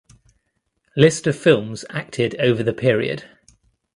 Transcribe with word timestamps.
List 0.97 1.27
of 1.27 1.37
films 1.37 1.85
acted 1.91 2.33
over 2.39 2.63
the 2.63 2.73
period. 2.73 3.25